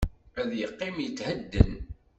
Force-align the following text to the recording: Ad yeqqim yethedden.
Ad 0.41 0.51
yeqqim 0.59 0.95
yethedden. 1.05 1.71